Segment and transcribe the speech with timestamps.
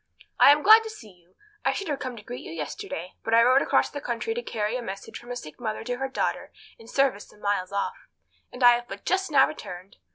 [0.39, 1.35] "I am glad to see you.
[1.63, 4.41] I should have come to greet you yesterday, but I rode across the country to
[4.41, 8.07] carry a message from a sick mother to her daughter in service some miles off,
[8.51, 9.97] and have but just now returned.